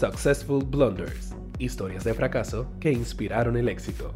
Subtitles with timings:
[0.00, 4.14] Successful Blunders, historias de fracaso que inspiraron el éxito.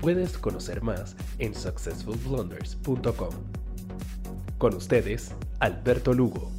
[0.00, 3.30] Puedes conocer más en successfulblunders.com.
[4.58, 6.50] Con ustedes, Alberto Lugo.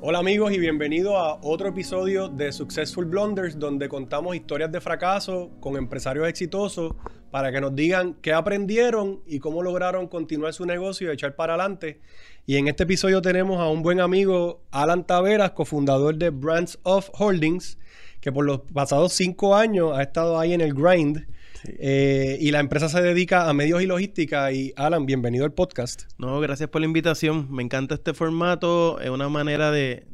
[0.00, 5.50] Hola amigos y bienvenidos a otro episodio de Successful Blunders donde contamos historias de fracaso
[5.60, 6.94] con empresarios exitosos
[7.34, 11.54] para que nos digan qué aprendieron y cómo lograron continuar su negocio y echar para
[11.54, 11.98] adelante.
[12.46, 17.10] Y en este episodio tenemos a un buen amigo, Alan Taveras, cofundador de Brands of
[17.12, 17.76] Holdings,
[18.20, 21.26] que por los pasados cinco años ha estado ahí en el grind.
[21.64, 24.52] Eh, y la empresa se dedica a medios y logística.
[24.52, 26.04] Y Alan, bienvenido al podcast.
[26.18, 27.48] No, gracias por la invitación.
[27.50, 29.00] Me encanta este formato.
[29.00, 30.06] Es una manera de,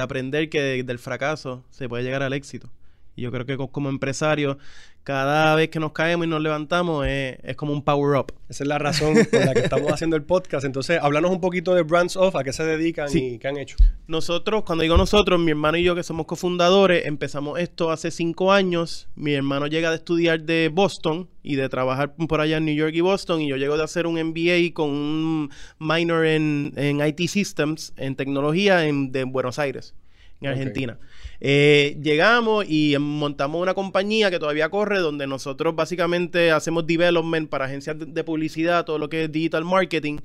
[0.00, 2.70] aprender que del fracaso se puede llegar al éxito.
[3.14, 4.58] Y yo creo que como empresario
[5.04, 8.32] cada vez que nos caemos y nos levantamos es, como un power up.
[8.48, 10.64] Esa es la razón por la que estamos haciendo el podcast.
[10.64, 13.76] Entonces, háblanos un poquito de Brands Off, a qué se dedican y qué han hecho.
[14.06, 18.52] Nosotros, cuando digo nosotros, mi hermano y yo que somos cofundadores, empezamos esto hace cinco
[18.52, 19.08] años.
[19.16, 22.92] Mi hermano llega de estudiar de Boston y de trabajar por allá en New York
[22.94, 27.92] y Boston y yo llego de hacer un MBA con un minor en, IT Systems,
[27.96, 29.94] en tecnología en, de Buenos Aires,
[30.42, 30.98] en Argentina.
[31.44, 37.64] Eh, llegamos y montamos una compañía que todavía corre, donde nosotros básicamente hacemos development para
[37.64, 40.18] agencias de, publicidad, todo lo que es digital marketing,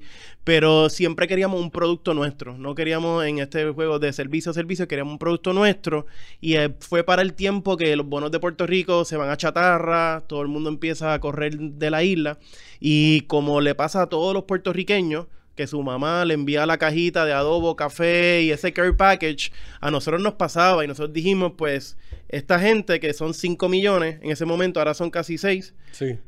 [0.44, 2.56] pero siempre queríamos un producto nuestro.
[2.60, 6.06] No queríamos en este juego de servicio a servicio, queríamos un producto nuestro.
[6.40, 9.38] Y eh, fue para el tiempo que los bonos de Puerto Rico se van a
[9.38, 12.38] chatarra, todo el mundo empieza a correr de la isla.
[12.80, 15.26] Y como le pasa a todos los puertorriqueños,
[15.58, 19.92] que su mamá le envía la cajita de adobo, café y ese care package, a
[19.92, 21.98] nosotros nos pasaba y nosotros dijimos, pues,
[22.30, 25.74] esta gente que son 5 millones, en ese momento ahora son casi 6,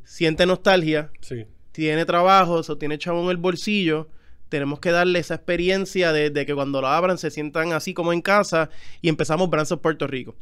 [0.03, 1.11] siente nostalgia,
[1.71, 4.09] tiene trabajo, o tiene chavo en el bolsillo,
[4.49, 8.21] tenemos que darle esa experiencia de, que cuando lo abran se sientan así como en
[8.21, 8.69] casa
[9.01, 10.35] y empezamos Branzos Puerto Rico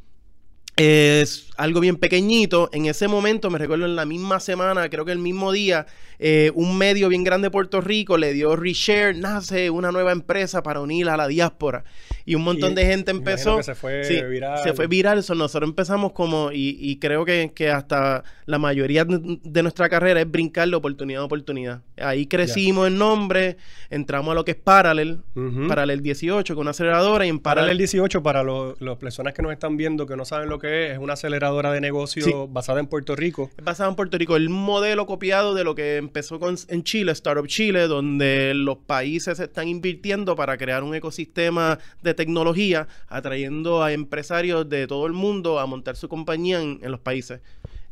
[0.78, 2.70] es algo bien pequeñito.
[2.72, 5.88] En ese momento, me recuerdo en la misma semana, creo que el mismo día,
[6.20, 10.61] eh, un medio bien grande de Puerto Rico le dio reshare, nace una nueva empresa
[10.61, 11.83] para unir a la diáspora.
[12.26, 13.61] Y un montón de gente empezó.
[13.64, 14.60] se fue viral.
[14.64, 15.17] Se fue viral.
[15.17, 20.76] Nosotros empezamos como, y, creo que, hasta la mayoría de nuestra carrera es brincar de
[20.76, 21.82] oportunidad a oportunidad.
[21.98, 23.58] Ahí crecimos en nombre,
[23.89, 25.21] entramos a lo que es Parallel,
[25.67, 27.26] Parallel 18, con una aceleradora.
[27.26, 30.60] Y en Parallel, 18, para las personas que nos están viendo que no saben lo
[30.60, 33.50] que es, es una aceleradora de negocio basada en Puerto Rico.
[33.58, 34.36] Es basada en Puerto Rico.
[34.36, 39.39] El modelo copiado de lo que empezó con, en Chile, Startup Chile, donde los países
[39.39, 45.60] están invirtiendo para crear un ecosistema de tecnología, atrayendo a empresarios de todo el mundo
[45.60, 47.42] a montar su compañía en, los países.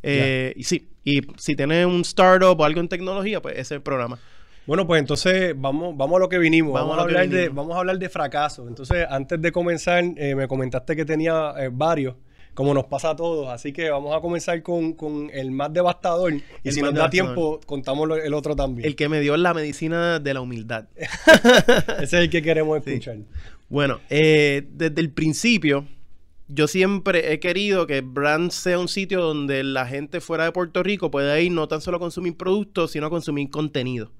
[0.02, 3.70] Eh, y sí, y si tienes un startup o algo en tecnología, pues ese es
[3.72, 4.18] el programa.
[4.66, 6.74] Bueno, pues entonces vamos, vamos a lo que vinimos.
[6.74, 8.66] Vamos, a, hablar de, vamos a hablar de fracaso.
[8.66, 12.16] Entonces, antes de comenzar, eh, me comentaste que tenía eh, varios
[12.56, 13.48] como nos pasa a todos.
[13.48, 16.32] Así que vamos a comenzar con, el más devastador.
[16.64, 18.88] Y si nos da tiempo, contamos el otro también.
[18.88, 20.88] El que me dio la medicina de la humildad.
[20.96, 23.18] Ese es el que queremos escuchar.
[23.68, 25.86] Bueno, eh, desde el principio,
[26.48, 30.82] yo siempre he querido que Brand sea un sitio donde la gente fuera de Puerto
[30.82, 34.12] Rico pueda ir no tan solo a consumir productos, sino a consumir contenido.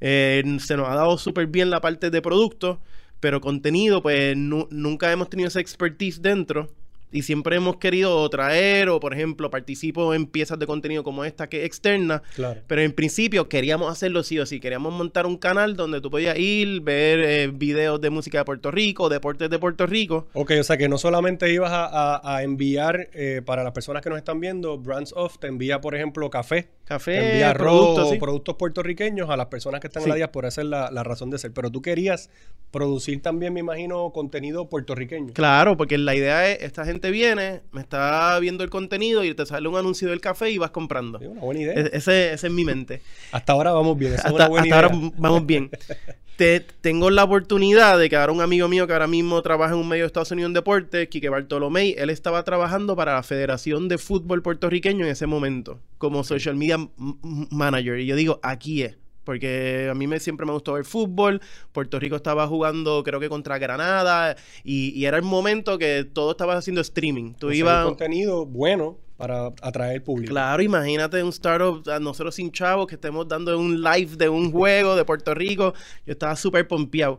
[0.00, 2.78] Eh, se nos ha dado súper bien la parte de productos,
[3.20, 6.70] pero contenido, pues nunca hemos tenido esa expertise dentro
[7.16, 11.48] y siempre hemos querido traer o, por ejemplo, participo en piezas de contenido como esta
[11.48, 12.22] que es externa.
[12.66, 14.60] Pero en principio queríamos hacerlo sí o sí.
[14.60, 18.70] Queríamos montar un canal donde tú podías ir, ver eh, videos de música de Puerto
[18.70, 20.26] Rico, deportes de Puerto Rico.
[20.34, 24.18] Ok, o sea que no solamente ibas a, enviar eh, para las personas que nos
[24.18, 26.68] están viendo, Brands Off te envía, por ejemplo, café.
[26.84, 30.48] Café, envía productos, productos puertorriqueños a las personas que están en la diáspora.
[30.48, 31.52] Esa es la, la razón de ser.
[31.52, 32.28] Pero tú querías
[32.70, 35.32] producir también, me imagino, contenido puertorriqueño.
[35.32, 39.46] Claro, porque la idea es, esta gente viene, me está viendo el contenido y te
[39.46, 41.18] sale un anuncio del café y vas comprando.
[41.18, 41.74] una buena idea.
[41.74, 43.02] E-, ese, es mi mente.
[43.32, 44.14] Hasta ahora vamos bien.
[44.14, 45.70] hasta, ahora vamos bien.
[46.36, 49.80] te, tengo la oportunidad de que ahora un amigo mío que ahora mismo trabaja en
[49.80, 53.88] un medio de Estados Unidos en deporte, Quique Bartolomé, él estaba trabajando para la Federación
[53.88, 57.98] de Fútbol Puertorriqueño en ese momento, como social media manager.
[57.98, 58.96] Y yo digo, aquí es
[59.26, 61.42] porque a mí me, siempre me gustó ver fútbol.
[61.72, 66.56] Puerto Rico estaba jugando, creo que contra Granada, y, era el momento que todo estaba
[66.56, 67.34] haciendo streaming.
[67.34, 67.84] Tú ibas.
[67.84, 70.30] contenido bueno para atraer público.
[70.30, 74.52] Claro, imagínate un startup, a nosotros sin chavos, que estemos dando un live de un
[74.52, 75.74] juego de Puerto Rico.
[76.06, 77.18] Yo estaba súper pompeado.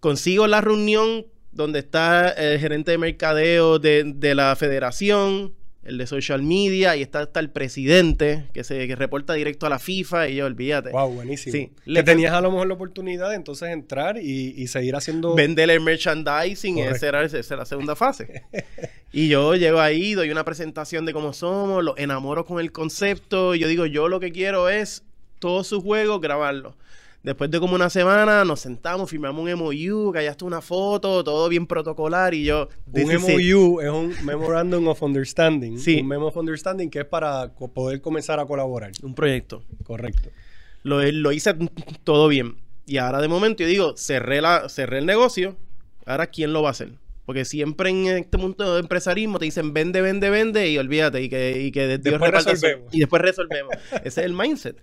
[0.00, 5.57] Consigo la reunión donde está el gerente de mercadeo de, de la federación
[5.88, 9.70] el de social media, y está, está el presidente, que se que reporta directo a
[9.70, 10.90] la FIFA, y yo, olvídate.
[10.90, 11.52] Wow, buenísimo.
[11.52, 11.70] Sí.
[11.86, 15.34] Le- tenías a lo mejor la oportunidad de entonces entrar y, y seguir haciendo...
[15.34, 16.96] Vender el merchandising, Correcto.
[16.96, 18.42] esa era, esa era la segunda fase.
[19.12, 23.54] y yo llego ahí, doy una presentación de cómo somos, los enamoro con el concepto,
[23.54, 25.02] y yo digo, yo lo que quiero es
[25.38, 26.74] todos sus juegos grabarlos.
[27.22, 31.24] Después de como una semana nos sentamos, firmamos un MOU, que allá está una foto,
[31.24, 32.68] todo bien protocolar y yo...
[32.86, 33.54] Un "This is it".
[33.54, 35.78] MOU es un Memorandum of Understanding.
[35.78, 36.00] Sí.
[36.00, 38.92] Un Memo of Understanding que es para poder comenzar a colaborar.
[39.02, 39.64] Un proyecto.
[39.84, 40.30] Correcto.
[40.84, 41.54] Lo, lo hice
[42.04, 42.56] todo bien.
[42.86, 45.56] Y ahora de momento yo digo, cerré, la, cerré el negocio,
[46.06, 46.92] ahora ¿quién lo va a hacer?
[47.26, 51.28] Porque siempre en este mundo de empresarismo te dicen vende, vende, vende y olvídate y
[51.28, 52.94] que, y que Dios Después resolvemos.
[52.94, 53.74] Y después resolvemos.
[53.92, 54.78] Ese es el mindset.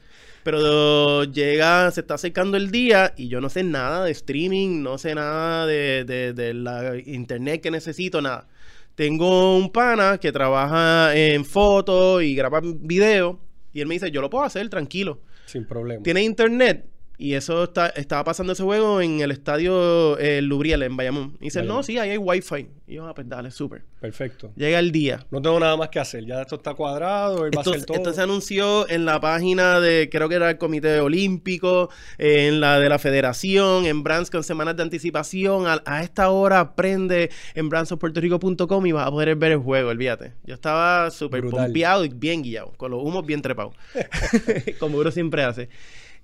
[0.46, 5.00] Pero llega, se está acercando el día y yo no sé nada de streaming, no
[5.00, 8.48] sé nada de, de- de la internet que necesito, nada.
[8.94, 13.40] Tengo un pana que trabaja en fotos y graba video
[13.74, 15.20] y él me dice, yo lo puedo hacer tranquilo.
[15.48, 16.04] Sin problema.
[16.04, 16.86] Tiene internet.
[17.18, 21.38] Y eso está, estaba pasando ese juego en el estadio eh, Lubriel en Bayamón.
[21.40, 21.78] Y dice, Bayamón.
[21.78, 22.68] no, sí, ahí hay wifi.
[22.88, 23.84] Y yo, ah, pues dale, súper.
[24.00, 24.52] Perfecto.
[24.56, 25.26] Llega el día.
[25.32, 26.26] No tengo nada más que hacer.
[26.26, 27.46] Ya esto está cuadrado.
[27.46, 27.98] Él va a Esto, hacer todo.
[27.98, 32.60] esto se anunció en la página de, creo que era el Comité Olímpico, eh, en
[32.60, 35.66] la de la Federación, en Brands con semanas de anticipación.
[35.68, 40.34] A, a esta hora aprende en brandsofpuertorico.com y vas a poder ver el juego, olvídate.
[40.46, 43.74] Yo estaba súper pompeado y bien guiado, con los humos bien trepados,
[44.80, 45.70] como uno siempre hace.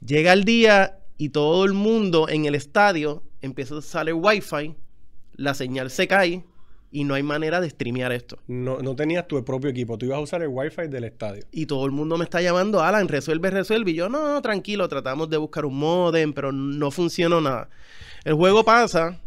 [0.05, 4.75] Llega el día y todo el mundo en el estadio empieza a salir wifi,
[5.35, 6.43] la señal se cae
[6.91, 8.37] y no hay manera de streamear esto.
[8.47, 9.97] No, no tenías tu propio equipo.
[9.97, 11.45] Tú ibas a usar el wifi del estadio.
[11.51, 13.91] Y todo el mundo me está llamando, Alan, resuelve, resuelve.
[13.91, 17.69] Y yo, no, no, tranquilo, tratamos de buscar un modem, pero no funcionó nada.
[18.23, 19.21] El juego pasa,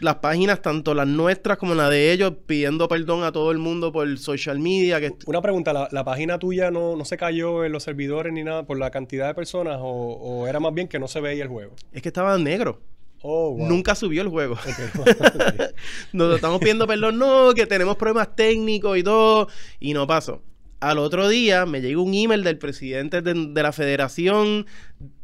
[0.00, 3.92] las páginas, tanto las nuestras como las de ellos, pidiendo perdón a todo el mundo
[3.92, 5.00] por social media.
[5.00, 8.42] Que Una pregunta, ¿la, la página tuya no, no se cayó en los servidores ni
[8.42, 11.42] nada por la cantidad de personas o, o era más bien que no se veía
[11.42, 11.74] el juego?
[11.92, 12.80] es que estaba negro.
[13.22, 13.68] Oh, wow.
[13.68, 14.54] Nunca subió el juego.
[14.54, 15.06] Ok.
[16.12, 19.48] Nos estamos pidiendo perdón, no, que tenemos problemas técnicos y todo,
[19.78, 20.42] y no pasó.
[20.80, 24.64] Al otro día me llegó un email del presidente de, de la federación,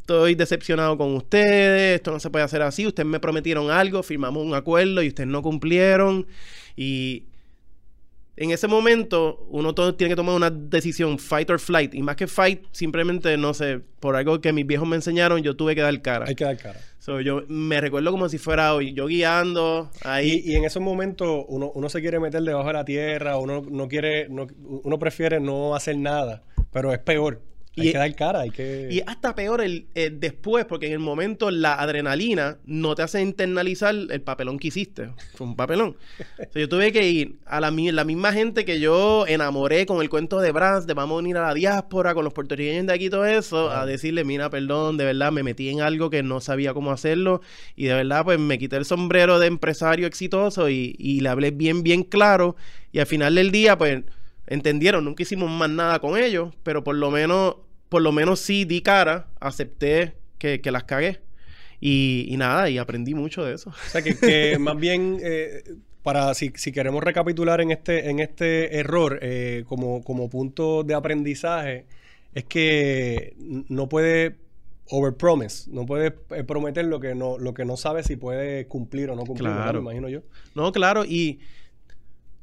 [0.06, 4.44] estoy decepcionado con ustedes, esto no se puede hacer así, ustedes me prometieron algo, firmamos
[4.46, 6.28] un acuerdo y ustedes no cumplieron,
[6.76, 7.24] y
[8.36, 12.14] en ese momento uno todo tiene que tomar una decisión, fight or flight, y más
[12.14, 15.80] que fight, simplemente, no sé, por algo que mis viejos me enseñaron, yo tuve que
[15.80, 16.26] dar cara.
[16.28, 16.78] Hay que dar cara.
[17.00, 20.42] So, yo me recuerdo como si fuera hoy, yo guiando ahí.
[20.44, 23.64] Y, y en esos momentos uno, uno se quiere meter debajo de la tierra, uno
[23.68, 24.46] no quiere, no-
[24.84, 27.40] uno prefiere no hacer nada, pero es peor.
[27.78, 28.88] Hay Y- que dar cara, hay que...
[28.90, 33.94] Y hasta peor el, después, porque en el momento la adrenalina no te hace internalizar
[33.94, 35.10] el papelón que hiciste.
[35.34, 35.94] Fue un papelón.
[36.54, 40.08] Yo tuve que ir a la, mi- la misma gente que yo enamoré con el
[40.08, 43.06] cuento de Brands, de vamos a unir a la diáspora, con los puertorriqueños de aquí
[43.06, 46.40] y todo eso, a decirle, mira, perdón, de verdad me metí en algo que no
[46.40, 47.42] sabía cómo hacerlo
[47.76, 51.50] y de verdad pues me quité el sombrero de empresario exitoso y, y le hablé
[51.50, 52.56] bien, bien claro
[52.90, 54.02] y al final del día pues
[54.46, 57.56] entendieron, nunca hicimos más nada con ellos, pero por lo menos,
[57.88, 61.20] por lo menos sí di cara, acepté que, que las cagué.
[61.80, 63.70] Y, y nada, y aprendí mucho de eso.
[63.70, 65.62] O sea, que, que más bien, eh,
[66.02, 70.94] para si, si queremos recapitular en este, en este error eh, como, como punto de
[70.94, 71.86] aprendizaje,
[72.32, 73.34] es que
[73.68, 74.36] no puede
[74.88, 79.10] overpromise, no puede eh, prometer lo que no, lo que no sabe si puede cumplir
[79.10, 79.50] o no cumplir.
[79.50, 79.82] Claro.
[79.82, 80.20] me imagino yo.
[80.54, 81.40] No, claro, y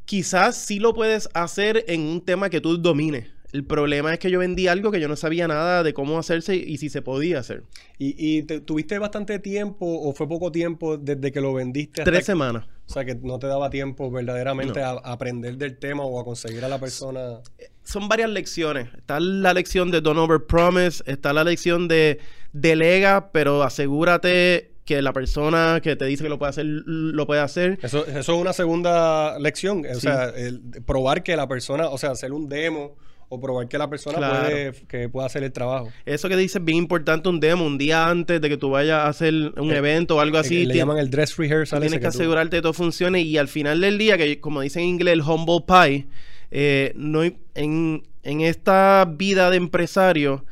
[0.05, 3.32] quizás sí lo puedes hacer en un tema que tú domines.
[3.53, 6.55] El problema es que yo vendí algo que yo no sabía nada de cómo hacerse
[6.55, 7.63] y si se podía hacer.
[7.99, 12.11] ¿Y, y te- tuviste bastante tiempo o fue poco tiempo desde que lo vendiste hasta
[12.11, 12.65] Tres que- semanas.
[12.85, 14.85] O sea, que no te daba tiempo verdaderamente No.
[14.85, 17.39] a, a aprender del tema o a conseguir a la persona.
[17.83, 18.89] Son varias lecciones.
[18.97, 22.19] Está la lección de Don't Over Promise, está la lección de
[22.51, 27.39] delega, pero asegúrate que la persona que te dice que lo puede hacer, lo puede
[27.41, 27.79] hacer.
[27.81, 29.85] Eso, eso es una segunda lección.
[29.89, 30.01] O Sí.
[30.01, 32.95] sea, el- probar que la persona, o sea, hacer un demo
[33.33, 34.45] o probar que la persona Claro.
[34.49, 35.89] puede, que puede hacer el trabajo.
[36.05, 38.99] Eso que dices es bien importante, un demo, un día antes de que tú vayas
[38.99, 40.63] a hacer un Eh, evento o algo así.
[40.63, 41.79] Eh, le tien- llaman el dress rehearsal.
[41.79, 44.83] Tienes que tú- asegurarte que todo funcione y al final del día, que como dicen
[44.83, 46.07] en inglés, el humble pie,
[46.51, 50.45] eh, no en, en esta vida de empresario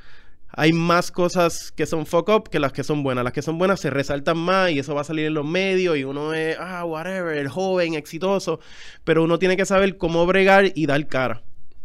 [0.53, 3.23] hay más cosas que son fuck up que las que son buenas.
[3.23, 5.97] Las que son buenas se resaltan más y eso va a salir en los medios
[5.97, 8.59] y uno es, ah, whatever, el joven, exitoso,
[9.05, 11.41] pero uno tiene que saber cómo bregar y dar cara.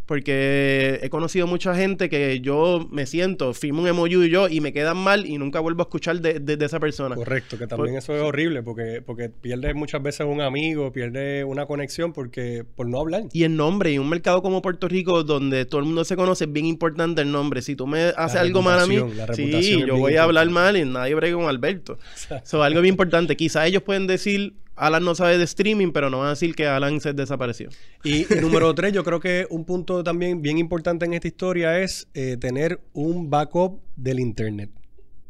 [0.07, 4.61] Porque he conocido mucha gente que yo me siento, firmo un emoji y yo y
[4.61, 7.13] me quedan mal y nunca vuelvo a escuchar de, de- de esa persona.
[7.15, 11.65] Correcto, que también eso es horrible porque, porque pierdes muchas veces un amigo, pierdes una
[11.65, 13.23] conexión porque por no hablar.
[13.33, 16.45] Y el nombre, y un mercado como Puerto Rico donde todo el mundo se conoce,
[16.45, 17.61] es bien importante el nombre.
[17.61, 18.95] Si tú me haces algo mal a mí,
[19.33, 21.99] sí, es yo voy a hablar mal y nadie brega con Alberto.
[22.43, 23.35] Eso algo bien importante.
[23.35, 26.67] Quizás ellos pueden decir, Alan no sabe de streaming, pero no van a decir que
[26.67, 27.69] Alan se desapareció.
[28.03, 31.79] Y, y número tres, yo creo que un punto también bien importante en esta historia
[31.79, 34.69] es eh, tener un backup del internet.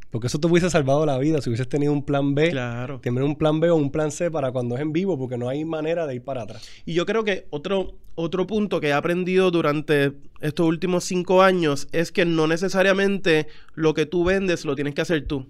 [0.10, 2.50] Porque eso te hubiese salvado la vida si hubieses tenido un plan B.
[2.50, 3.00] Claro.
[3.02, 5.50] Tener un plan B o un plan C para cuando es en vivo, porque no
[5.50, 6.68] hay manera de ir para atrás.
[6.86, 11.90] Y yo creo que otro, otro punto que he aprendido durante estos últimos cinco años
[11.92, 15.48] es que no necesariamente lo que tú vendes lo tienes que hacer tú.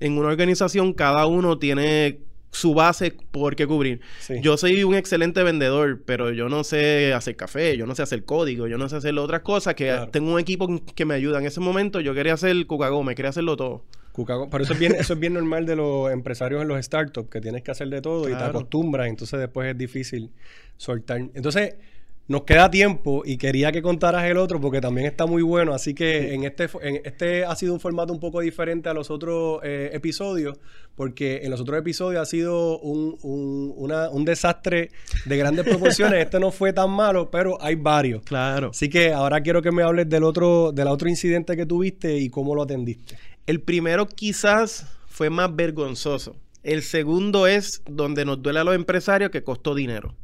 [0.00, 2.18] En una organización cada uno tiene
[2.52, 4.00] su base por qué cubrir.
[4.20, 4.34] Sí.
[4.42, 8.24] Yo soy un excelente vendedor, pero yo no sé hacer café, yo no sé hacer
[8.24, 10.10] código, yo no sé hacer otras cosas que Claro.
[10.10, 11.38] tengo un equipo que me ayuda.
[11.38, 13.84] En ese momento yo quería hacer Coca-Cola, quería hacerlo todo.
[14.12, 17.30] Cucago- Pero eso es bien, eso es bien normal de los empresarios en los startups,
[17.30, 20.30] que tienes que hacer de todo y te acostumbras, entonces después es difícil
[20.76, 21.18] soltar.
[21.34, 21.76] Entonces,
[22.28, 25.92] nos queda tiempo y quería que contaras el otro porque también está muy bueno, así
[25.92, 29.60] que en este, en este ha sido un formato un poco diferente a los otros
[29.64, 30.58] eh, episodios,
[30.94, 34.90] porque en los otros episodios ha sido un, un- una- un desastre
[35.26, 36.20] de grandes proporciones.
[36.24, 38.22] este no fue tan malo, pero hay varios.
[38.22, 38.70] Claro.
[38.70, 42.30] Así que ahora quiero que me hables del otro, del otro incidente que tuviste y
[42.30, 43.16] cómo lo atendiste.
[43.46, 46.36] El primero quizás fue más vergonzoso.
[46.62, 50.14] El segundo es donde nos duele a los empresarios que costó dinero.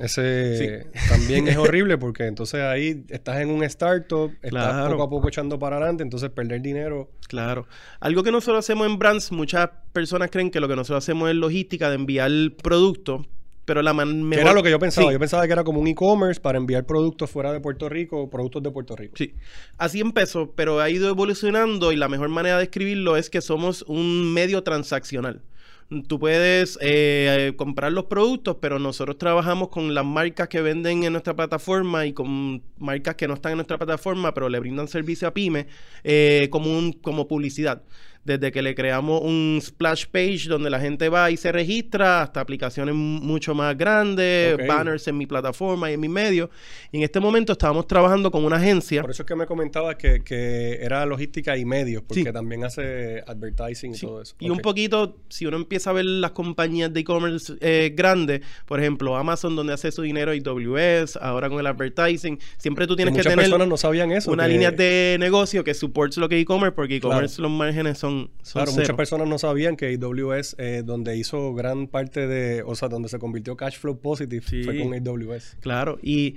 [0.00, 4.90] Ese también es horrible porque entonces ahí estás en un startup, estás Claro.
[4.92, 7.10] poco a poco echando para adelante, entonces perder dinero.
[7.28, 7.66] Claro.
[8.00, 11.36] Algo que nosotros hacemos en Brands, muchas personas creen que lo que nosotros hacemos es
[11.36, 12.30] logística de enviar
[12.62, 13.26] producto,
[13.64, 14.44] pero la man- Que mejor...
[14.46, 15.08] era lo que yo pensaba.
[15.08, 15.12] Sí.
[15.12, 18.62] Yo pensaba que era como un e-commerce para enviar productos fuera de Puerto Rico, productos
[18.62, 19.14] de Puerto Rico.
[19.16, 19.34] Sí,
[19.76, 23.82] así empezó, pero ha ido evolucionando y la mejor manera de escribirlo es que somos
[23.82, 25.42] un medio transaccional.
[26.06, 31.12] Tú puedes eh, comprar los productos, pero nosotros trabajamos con las marcas que venden en
[31.12, 35.26] nuestra plataforma y con marcas que no están en nuestra plataforma, pero le brindan servicio
[35.28, 35.66] a pyme
[36.04, 37.82] eh, como, un, como publicidad.
[38.28, 42.40] Desde que le creamos un splash page donde la gente va y se registra, hasta
[42.42, 46.50] aplicaciones mucho más grandes, banners en mi plataforma y en mi medio.
[46.92, 49.00] Y en este momento estábamos trabajando con una agencia.
[49.00, 52.30] Por eso es que me comentabas que, que era logística y medios, porque Sí.
[52.32, 54.34] también hace advertising y todo eso.
[54.40, 58.78] Y un poquito, si uno empieza a ver las compañías de e-commerce eh, grandes, por
[58.78, 63.22] ejemplo, Amazon, donde hace su dinero, AWS, ahora con el advertising, siempre tú tienes que,
[63.22, 64.30] tener no sabían eso.
[64.30, 68.17] una que- línea de negocio que supports lo que e-commerce, porque e-commerce los márgenes son,
[68.42, 68.80] son Claro, cero.
[68.82, 73.08] muchas personas no sabían que AWS, eh, donde hizo gran parte de, o sea, donde
[73.08, 74.62] se convirtió cash flow positive, Sí.
[74.64, 75.56] fue con AWS.
[75.60, 76.36] Claro, y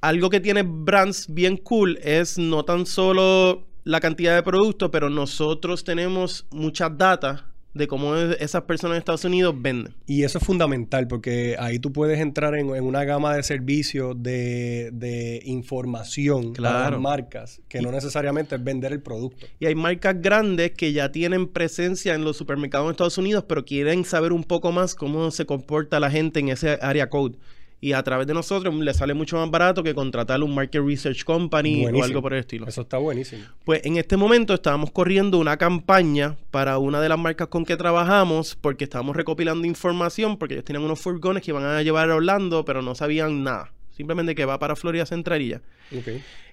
[0.00, 5.08] algo que tiene Brands bien cool es no tan solo la cantidad de productos, pero
[5.10, 9.94] nosotros tenemos muchas data de cómo es- esas personas en Estados Unidos venden.
[10.06, 14.16] Y eso es fundamental porque ahí tú puedes entrar en, en una gama de servicios
[14.20, 16.90] de, de información para Claro.
[16.92, 19.46] las marcas, que no necesariamente es vender el producto.
[19.60, 23.64] Y hay marcas grandes que ya tienen presencia en los supermercados en Estados Unidos, pero
[23.64, 27.36] quieren saber un poco más cómo se comporta la gente en ese área code.
[27.80, 31.22] Y a través de nosotros les sale mucho más barato que contratar un market research
[31.24, 32.66] company o algo por el estilo.
[32.66, 33.44] Eso está buenísimo.
[33.64, 37.76] Pues en este momento estábamos corriendo una campaña para una de las marcas con que
[37.76, 42.16] trabajamos porque estábamos recopilando información porque ellos tenían unos furgones que iban a llevar a
[42.16, 43.72] Orlando, pero no sabían nada.
[43.96, 45.62] Simplemente que va para Florida Central y ya.
[45.96, 46.08] Ok.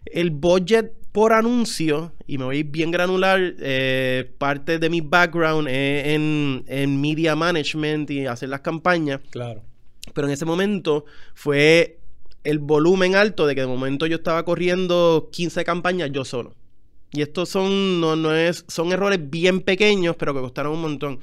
[0.06, 5.02] El budget por anuncio, y me voy a ir bien granular, eh, parte de mi
[5.02, 9.64] background es en, en media management y hacer las campañas, Claro.
[10.14, 12.00] Pero en ese momento fue
[12.44, 16.54] el volumen alto de que de momento yo estaba corriendo 15 campañas yo solo.
[17.12, 21.20] Y estos son, no, no es, son errores bien pequeños, pero que costaron un montón.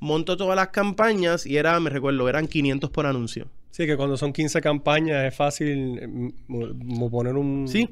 [0.00, 3.46] Monto todas las campañas y era, me recuerdo, eran 500 por anuncio.
[3.70, 7.66] Sí, que cuando son 15 campañas es fácil eh, poner un...
[7.68, 7.88] Sí.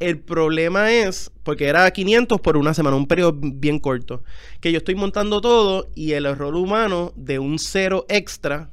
[0.00, 4.24] El problema es, porque era 500 por una semana, un periodo bien corto,
[4.60, 8.70] que yo estoy montando todo y el error humano de un cero extra.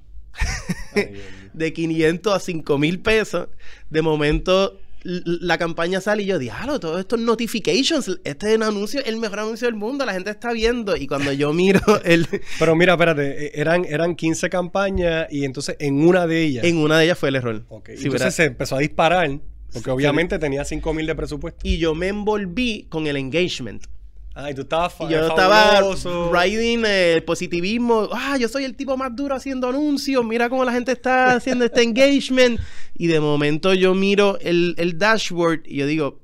[1.53, 3.50] de 500 a 5 mil pesos,
[3.89, 9.03] de momento la campaña sale y yo, diablo, todos estos notifications, este es un anuncio,
[9.03, 10.95] el mejor anuncio del mundo, la gente está viendo.
[10.95, 12.27] Y cuando yo miro el,
[12.59, 16.63] Pero mira, espérate, eh, eran, eran 15 campañas y entonces en una de ellas...
[16.65, 17.63] en una de ellas fue el error.
[17.95, 19.39] Si Entonces se empezó a disparar
[19.73, 21.59] porque obviamente tenía 5 mil de presupuesto.
[21.63, 23.85] Y yo me envolví con el engagement.
[24.33, 26.29] Ay, tú estabas Y yo fabuloso.
[26.29, 28.07] estaba riding el positivismo.
[28.13, 30.23] Ah, yo soy el tipo más duro haciendo anuncios.
[30.23, 32.59] Mira cómo la gente está haciendo este engagement.
[32.95, 36.19] Y de momento yo miro el, el dashboard y yo digo,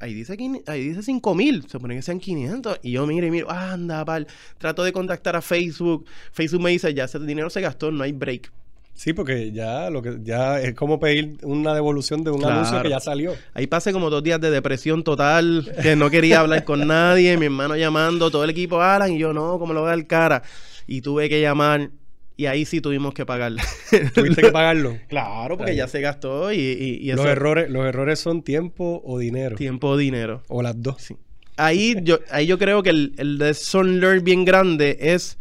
[0.00, 1.62] ahí dice, ahí dice 5000.
[1.62, 2.80] Se supone que sean 500.
[2.82, 4.26] Y yo miro y miro, anda, pal.
[4.58, 6.06] Trato de contactar a Facebook.
[6.32, 8.50] Facebook me dice, ya ese dinero se gastó, no hay break.
[8.98, 12.54] Sí, porque ya lo que ya es como pedir una devolución de un Claro.
[12.56, 13.32] anuncio que ya salió.
[13.54, 17.46] Ahí pasé como dos días de depresión total, que no quería hablar con nadie, mi
[17.46, 20.42] hermano llamando, todo el equipo, Alan, y yo, no, ¿cómo lo voy a dar cara?
[20.88, 21.90] Y tuve que llamar,
[22.36, 23.62] y ahí sí tuvimos que pagarle.
[24.14, 24.98] Tuviste que pagarlo.
[25.08, 29.00] claro, porque ya se gastó y, y, y eso Los errores, los errores son tiempo
[29.04, 29.54] o dinero.
[29.54, 30.42] tiempo, dinero.
[30.48, 30.96] O las dos.
[31.00, 31.16] Sí.
[31.56, 35.38] Ahí yo, ahí yo creo que el, el lesson learned bien grande es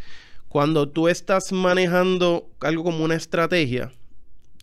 [0.58, 3.92] cuando tú estás manejando algo como una estrategia,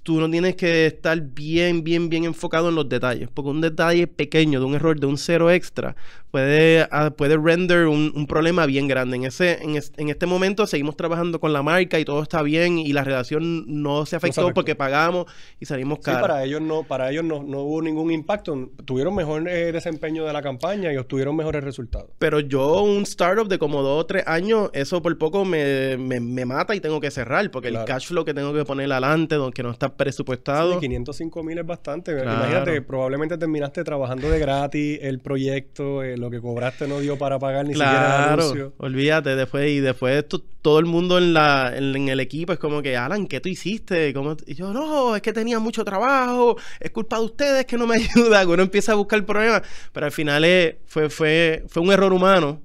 [0.03, 4.09] tú no tienes que estar bien, bien, bien enfocado en los detalles, porque un detalle
[4.09, 5.95] pequeño de un error de un cero extra
[6.35, 9.17] puede, ah, puede render un, un problema bien grande.
[9.19, 12.43] En, ese, en, es- en este momento seguimos trabajando con la marca y todo está
[12.43, 14.55] bien y la relación no se afectó, afectó.
[14.55, 15.27] porque pagamos
[15.61, 16.23] y salimos Sí, caros.
[16.23, 18.71] para ellos no, para ellos no, no hubo ningún impacto.
[18.85, 22.11] Tuvieron mejor eh, desempeño de la campaña y obtuvieron mejores resultados.
[22.19, 26.19] Pero yo, un startup de como dos o tres años, eso por poco me, me,
[26.19, 27.85] me mata y tengo que cerrar, porque Claro.
[27.87, 30.73] el cash flow que tengo que poner adelante, donde no está presupuestado.
[30.75, 32.13] Sí, 505 mil es bastante.
[32.13, 32.33] Claro.
[32.41, 37.39] Imagínate, probablemente terminaste trabajando de gratis, el proyecto, eh, lo que cobraste no dio para
[37.39, 38.73] pagar ni siquiera el anuncio.
[38.79, 42.59] olvídate, después, y después to- todo el mundo en la, en, en el equipo es
[42.59, 44.13] como que, Alan, ¿qué tú hiciste?
[44.15, 47.77] ¿Cómo t-?" Y yo, no, es que tenía mucho trabajo, es culpa de ustedes que
[47.77, 49.63] no me ayudan, uno empieza a buscar problemas,
[49.93, 52.61] pero al final es- fue, fue, fue un error humano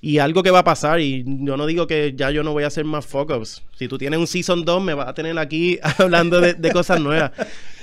[0.00, 2.64] y algo que va a pasar, y yo no digo que ya yo no voy
[2.64, 5.78] a hacer más focus, si tú tienes un Season 2 me vas a tener aquí
[5.98, 7.30] hablando de, de cosas nuevas,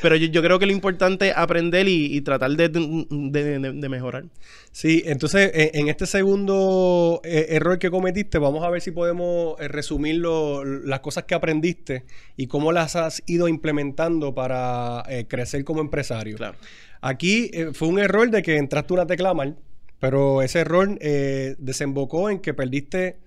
[0.02, 3.72] pero yo, yo creo que lo importante es aprender y, y tratar de, de- de-
[3.74, 4.26] de mejorar.
[4.72, 9.60] Sí, entonces en, en este segundo eh, error que cometiste, vamos a ver si podemos
[9.60, 12.04] eh, resumir lo- las cosas que aprendiste
[12.38, 16.38] y cómo las has ido implementando para eh, crecer como empresario.
[16.38, 16.58] Claro.
[17.02, 19.58] Aquí eh, fue un error de que entraste una tecla mal,
[20.00, 20.98] pero ese error
[21.60, 23.18] desembocó en que perdiste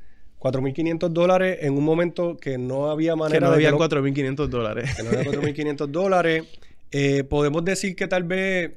[0.44, 3.78] 4.500 dólares en un momento que no había manera Que no de había que lo-
[3.78, 4.94] 4.500 dólares.
[4.94, 6.44] que no era 4.500 dólares.
[6.92, 8.72] Eh, podemos decir que tal vez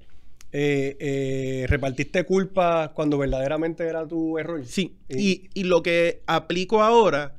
[0.54, 4.62] eh, eh, repartiste culpa cuando verdaderamente era tu error.
[4.66, 7.36] Sí, Y- y, y lo que aplico ahora,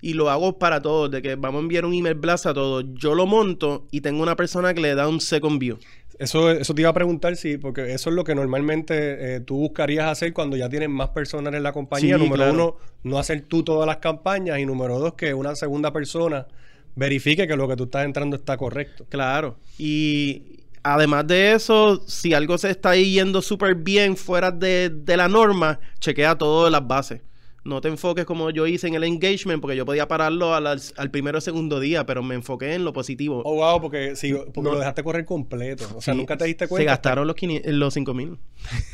[0.00, 2.84] y lo hago para todos, de que vamos a enviar un email blast a todos,
[2.94, 5.78] yo lo monto y tengo una persona que le da un second view.
[6.22, 9.56] Eso, eso te iba a preguntar, sí, porque eso es lo que normalmente eh, tú
[9.56, 12.16] buscarías hacer cuando ya tienes más personas en la compañía.
[12.16, 12.52] Sí, número claro.
[12.52, 14.60] uno, no hacer tú todas las campañas.
[14.60, 16.46] Y número dos, que una segunda persona
[16.94, 19.04] verifique que lo que tú estás entrando está correcto.
[19.08, 19.56] Claro.
[19.78, 25.26] Y además de eso, si algo se está yendo súper bien fuera de, de la
[25.26, 27.20] norma, chequea todas las bases.
[27.64, 31.10] No te enfoques como yo hice en el engagement, porque yo podía pararlo al, al
[31.12, 33.40] primero o segundo día, pero me enfoqué en lo positivo.
[33.44, 34.72] Oh, wow, porque, sí, porque No.
[34.72, 35.84] lo dejaste correr completo.
[35.94, 36.90] O sea, Sí, nunca te diste Se cuenta.
[36.90, 38.38] gastaron los, 500 los 5 mil.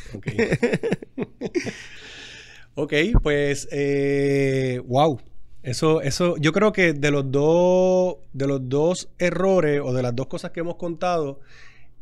[0.15, 0.27] Ok.
[2.75, 5.19] ok, pues, eh, wow.
[5.61, 10.15] Eso, eso, yo creo que de los dos, de los dos errores o de las
[10.15, 11.41] dos cosas que hemos contado,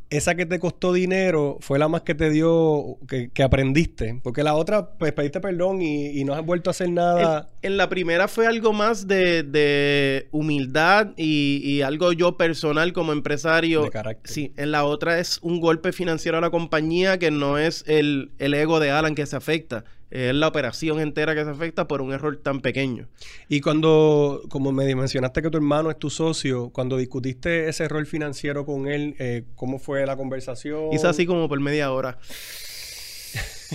[0.10, 4.20] esa que te costó dinero fue la más que te dio, que, que aprendiste.
[4.24, 7.50] Porque la otra, pues pediste perdón y, y no has vuelto a hacer nada.
[7.62, 12.94] En, en la primera fue algo más de, de humildad y, y algo yo personal
[12.94, 13.84] como empresario.
[13.84, 14.32] De carácter.
[14.32, 18.32] Sí, en la otra es un golpe financiero a la compañía que no es el,
[18.40, 22.02] el ego de Alan que se afecta, es la operación entera que se afecta por
[22.02, 23.08] un error tan pequeño.
[23.50, 28.06] Y cuando, como me mencionaste que tu hermano es tu socio, cuando discutiste ese error
[28.06, 30.94] financiero con él, eh, ¿cómo fue la conversación?
[30.94, 32.18] Hizo así como por media hora.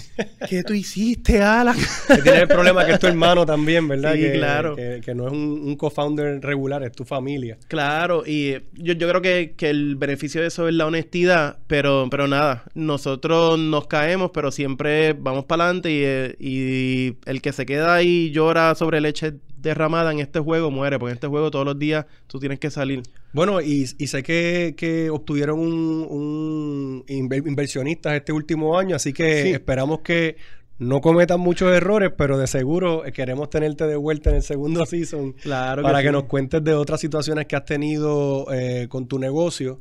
[0.49, 1.77] ¿Qué tú hiciste, Alan?
[2.07, 4.15] Que tienes el problema que es tu hermano también, ¿verdad?
[4.15, 4.77] Sí, que, claro.
[4.77, 7.59] Que, que no es un, un co-founder regular, es tu familia.
[7.69, 11.59] Claro, y eh, yo, yo creo que, que el beneficio de eso es la honestidad,
[11.67, 17.43] pero, pero nada, nosotros nos caemos, pero siempre vamos para adelante y, eh, y el
[17.43, 21.17] que se queda ahí y llora sobre leche derramada en este juego muere, porque en
[21.17, 23.03] este juego todos los días tú tienes que salir.
[23.33, 29.13] Bueno, y, y sé que, que obtuvieron un, un inver- inversionistas este último año, así
[29.13, 29.49] que Sí.
[29.51, 30.37] esperamos que
[30.79, 34.85] no cometan muchos errores, pero de seguro eh, queremos tenerte de vuelta en el segundo
[34.87, 39.19] season Claro para que, nos cuentes de otras situaciones que has tenido eh, con tu
[39.19, 39.81] negocio.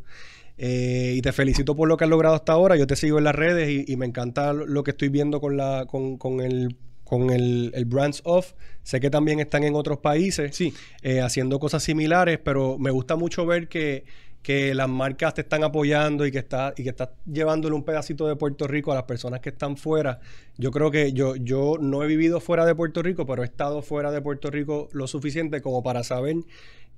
[0.57, 2.75] Eh, y te felicito por lo que has logrado hasta ahora.
[2.75, 5.41] Yo te sigo en las redes y, y me encanta lo lo que estoy viendo
[5.41, 6.75] con la con, con el
[7.11, 8.53] con el, el Brands Off.
[8.83, 10.73] Sé que también están en otros países Sí.
[11.01, 14.05] eh, haciendo cosas similares, pero me gusta mucho ver que,
[14.41, 18.27] que las marcas te están apoyando y que estás y que estás llevándole un pedacito
[18.27, 20.21] de Puerto Rico a las personas que están fuera.
[20.57, 23.81] Yo creo que yo, yo no he vivido fuera de Puerto Rico, pero he estado
[23.81, 26.37] fuera de Puerto Rico lo suficiente como para saber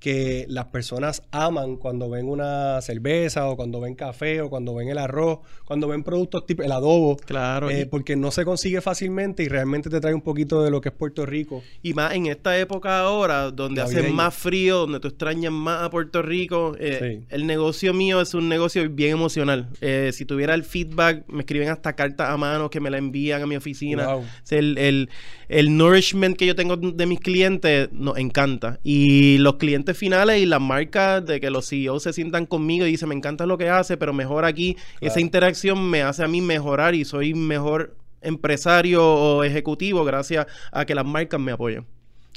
[0.00, 4.88] que las personas aman cuando ven una cerveza o cuando ven café o cuando ven
[4.90, 7.16] el arroz, cuando ven productos tipo el adobo.
[7.16, 7.70] Claro.
[7.70, 10.90] eh, porque no se consigue fácilmente y realmente te trae un poquito de lo que
[10.90, 11.62] es Puerto Rico.
[11.82, 15.90] Y más en esta época ahora, donde hace más frío, donde tú extrañas más a
[15.90, 17.26] Puerto Rico, eh, Sí.
[17.30, 19.70] el negocio mío es un negocio bien emocional.
[19.80, 23.40] Eh, si tuviera el feedback, me escriben hasta cartas a mano que me la envían
[23.42, 24.06] a mi oficina.
[24.14, 24.20] Wow.
[24.20, 25.08] O sea, el, el,
[25.48, 28.80] el nourishment que yo tengo de mis clientes nos encanta.
[28.82, 32.90] Y los clientes finales y las marcas de que los CEOs se sientan conmigo y
[32.90, 34.76] dicen, me encanta lo que hace, pero mejor aquí.
[35.00, 40.84] Esa interacción me hace a mí mejorar y soy mejor empresario o ejecutivo gracias a
[40.84, 41.86] que las marcas me apoyan.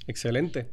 [0.07, 0.67] Excelente.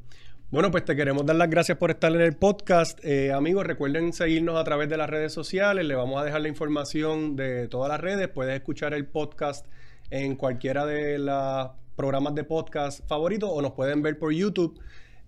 [0.50, 3.04] Bueno, pues te queremos dar las gracias por estar en el podcast.
[3.04, 5.84] Eh, amigos, recuerden seguirnos a través de las redes sociales.
[5.84, 8.28] Le vamos a dejar la información de todas las redes.
[8.28, 9.66] Puedes escuchar el podcast
[10.10, 14.78] en cualquiera de los programas de podcast favoritos o nos pueden ver por YouTube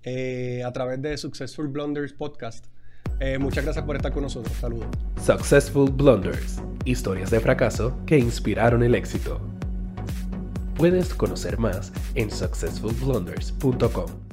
[0.03, 2.67] eh, a través de Successful Blunders Podcast.
[3.21, 4.55] Eh, muchas gracias por estar con nosotros.
[4.57, 4.89] Saludos.
[5.25, 9.41] Successful Blunders, historias de fracaso que inspiraron el éxito.
[10.77, 14.26] Puedes conocer más en successfulblunders.com.